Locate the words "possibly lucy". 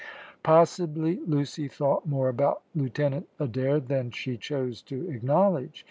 0.41-1.67